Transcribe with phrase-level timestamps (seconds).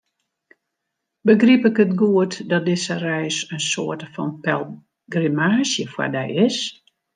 [1.27, 6.57] Begryp ik it goed dat dizze reis in soarte fan pelgrimaazje foar dy is?